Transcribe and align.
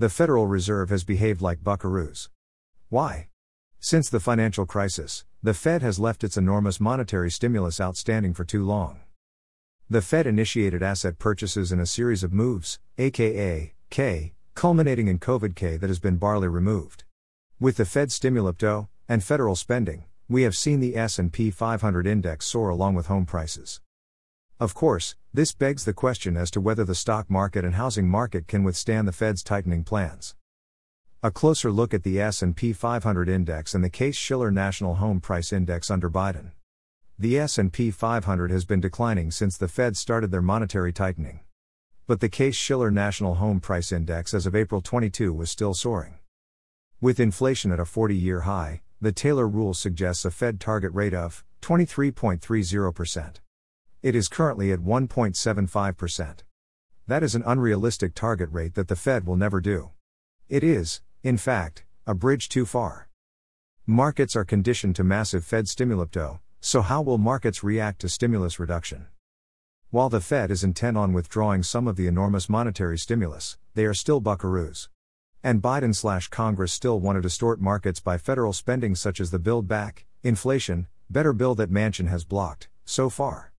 The 0.00 0.08
Federal 0.08 0.46
Reserve 0.46 0.90
has 0.90 1.02
behaved 1.02 1.42
like 1.42 1.64
buckaroos. 1.64 2.28
Why? 2.88 3.30
Since 3.80 4.08
the 4.08 4.20
financial 4.20 4.64
crisis, 4.64 5.24
the 5.42 5.54
Fed 5.54 5.82
has 5.82 5.98
left 5.98 6.22
its 6.22 6.36
enormous 6.36 6.78
monetary 6.78 7.32
stimulus 7.32 7.80
outstanding 7.80 8.32
for 8.32 8.44
too 8.44 8.64
long. 8.64 9.00
The 9.90 10.00
Fed 10.00 10.24
initiated 10.28 10.84
asset 10.84 11.18
purchases 11.18 11.72
in 11.72 11.80
a 11.80 11.86
series 11.86 12.22
of 12.22 12.32
moves, 12.32 12.78
aka 12.96 13.74
K, 13.90 14.34
culminating 14.54 15.08
in 15.08 15.18
COVID 15.18 15.56
K 15.56 15.76
that 15.76 15.90
has 15.90 15.98
been 15.98 16.16
barely 16.16 16.46
removed. 16.46 17.02
With 17.58 17.76
the 17.76 17.84
Fed 17.84 18.10
stimulipto 18.10 18.86
and 19.08 19.24
federal 19.24 19.56
spending, 19.56 20.04
we 20.28 20.42
have 20.42 20.56
seen 20.56 20.78
the 20.78 20.96
S&P 20.96 21.50
500 21.50 22.06
index 22.06 22.46
soar 22.46 22.68
along 22.68 22.94
with 22.94 23.06
home 23.06 23.26
prices. 23.26 23.80
Of 24.60 24.74
course, 24.74 25.14
this 25.32 25.52
begs 25.52 25.84
the 25.84 25.92
question 25.92 26.36
as 26.36 26.50
to 26.50 26.60
whether 26.60 26.84
the 26.84 26.96
stock 26.96 27.30
market 27.30 27.64
and 27.64 27.76
housing 27.76 28.08
market 28.08 28.48
can 28.48 28.64
withstand 28.64 29.06
the 29.06 29.12
Fed's 29.12 29.44
tightening 29.44 29.84
plans. 29.84 30.34
A 31.22 31.30
closer 31.30 31.70
look 31.70 31.94
at 31.94 32.02
the 32.02 32.20
S&P 32.20 32.72
500 32.72 33.28
index 33.28 33.72
and 33.72 33.84
the 33.84 33.90
Case-Shiller 33.90 34.50
National 34.50 34.96
Home 34.96 35.20
Price 35.20 35.52
Index 35.52 35.92
under 35.92 36.10
Biden. 36.10 36.50
The 37.16 37.38
S&P 37.38 37.92
500 37.92 38.50
has 38.50 38.64
been 38.64 38.80
declining 38.80 39.30
since 39.30 39.56
the 39.56 39.68
Fed 39.68 39.96
started 39.96 40.32
their 40.32 40.42
monetary 40.42 40.92
tightening. 40.92 41.38
But 42.08 42.18
the 42.18 42.28
Case-Shiller 42.28 42.90
National 42.90 43.36
Home 43.36 43.60
Price 43.60 43.92
Index 43.92 44.34
as 44.34 44.44
of 44.44 44.56
April 44.56 44.80
22 44.80 45.32
was 45.32 45.52
still 45.52 45.74
soaring. 45.74 46.18
With 47.00 47.20
inflation 47.20 47.70
at 47.70 47.78
a 47.78 47.84
40-year 47.84 48.40
high, 48.40 48.80
the 49.00 49.12
Taylor 49.12 49.46
rule 49.46 49.72
suggests 49.72 50.24
a 50.24 50.32
Fed 50.32 50.58
target 50.58 50.92
rate 50.92 51.14
of 51.14 51.44
23.30%. 51.62 53.36
It 54.00 54.14
is 54.14 54.28
currently 54.28 54.70
at 54.70 54.78
1.75%. 54.78 56.44
That 57.08 57.22
is 57.24 57.34
an 57.34 57.42
unrealistic 57.44 58.14
target 58.14 58.48
rate 58.52 58.74
that 58.74 58.86
the 58.86 58.94
Fed 58.94 59.26
will 59.26 59.36
never 59.36 59.60
do. 59.60 59.90
It 60.48 60.62
is, 60.62 61.00
in 61.24 61.36
fact, 61.36 61.84
a 62.06 62.14
bridge 62.14 62.48
too 62.48 62.64
far. 62.64 63.08
Markets 63.86 64.36
are 64.36 64.44
conditioned 64.44 64.94
to 64.96 65.02
massive 65.02 65.44
Fed 65.44 65.64
stimulipto, 65.64 66.38
so 66.60 66.82
how 66.82 67.02
will 67.02 67.18
markets 67.18 67.64
react 67.64 68.00
to 68.02 68.08
stimulus 68.08 68.60
reduction? 68.60 69.06
While 69.90 70.10
the 70.10 70.20
Fed 70.20 70.52
is 70.52 70.62
intent 70.62 70.96
on 70.96 71.12
withdrawing 71.12 71.64
some 71.64 71.88
of 71.88 71.96
the 71.96 72.06
enormous 72.06 72.48
monetary 72.48 72.98
stimulus, 72.98 73.56
they 73.74 73.84
are 73.84 73.94
still 73.94 74.20
buckaroos. 74.20 74.88
And 75.42 75.60
Biden 75.60 75.94
slash 75.94 76.28
Congress 76.28 76.72
still 76.72 77.00
want 77.00 77.16
to 77.16 77.22
distort 77.22 77.60
markets 77.60 77.98
by 77.98 78.16
federal 78.16 78.52
spending 78.52 78.94
such 78.94 79.18
as 79.18 79.32
the 79.32 79.38
Build 79.40 79.66
Back, 79.66 80.04
inflation, 80.22 80.86
better 81.10 81.32
bill 81.32 81.56
that 81.56 81.70
Manchin 81.70 82.08
has 82.08 82.24
blocked, 82.24 82.68
so 82.84 83.08
far. 83.08 83.52